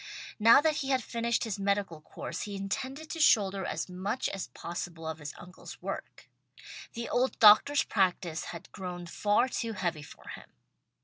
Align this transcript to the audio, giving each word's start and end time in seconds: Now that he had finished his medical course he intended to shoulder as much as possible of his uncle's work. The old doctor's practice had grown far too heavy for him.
Now 0.39 0.61
that 0.61 0.77
he 0.77 0.89
had 0.89 1.03
finished 1.03 1.43
his 1.43 1.59
medical 1.59 2.01
course 2.01 2.41
he 2.41 2.55
intended 2.55 3.07
to 3.11 3.19
shoulder 3.19 3.63
as 3.63 3.87
much 3.87 4.29
as 4.29 4.47
possible 4.47 5.07
of 5.07 5.19
his 5.19 5.31
uncle's 5.37 5.79
work. 5.79 6.27
The 6.93 7.07
old 7.07 7.37
doctor's 7.37 7.83
practice 7.83 8.45
had 8.45 8.71
grown 8.71 9.05
far 9.05 9.47
too 9.47 9.73
heavy 9.73 10.01
for 10.01 10.29
him. 10.29 10.49